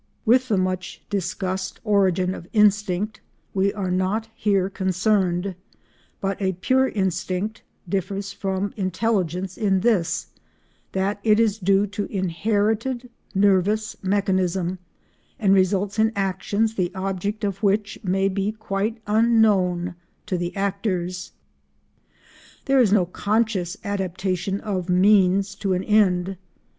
With 0.25 0.47
the 0.47 0.57
much 0.57 1.03
discussed 1.11 1.79
origin 1.83 2.33
of 2.33 2.47
instinct 2.53 3.21
we 3.53 3.71
are 3.71 3.91
not 3.91 4.29
here 4.33 4.67
concerned, 4.67 5.53
but 6.19 6.41
a 6.41 6.53
pure 6.53 6.87
instinct 6.89 7.61
differs 7.87 8.33
from 8.33 8.73
intelligence 8.75 9.59
in 9.59 9.81
this: 9.81 10.29
that 10.93 11.19
it 11.23 11.39
is 11.39 11.59
due 11.59 11.85
to 11.85 12.05
inherited 12.07 13.11
nervous 13.35 13.95
mechanism 14.03 14.79
and 15.37 15.53
results 15.53 15.99
in 15.99 16.11
actions 16.15 16.73
the 16.73 16.91
object 16.95 17.43
of 17.43 17.61
which 17.61 17.99
may 18.03 18.27
be 18.27 18.51
quite 18.53 18.99
unknown 19.05 19.93
to 20.25 20.35
the 20.35 20.55
actors. 20.55 21.33
There 22.65 22.79
is 22.81 22.91
no 22.91 23.05
conscious 23.05 23.77
adaptation 23.83 24.61
of 24.61 24.89
means 24.89 25.53
to 25.57 25.73
an 25.73 25.83
end. 25.83 26.37